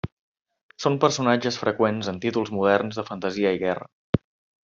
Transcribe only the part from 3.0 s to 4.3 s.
de fantasia i guerra.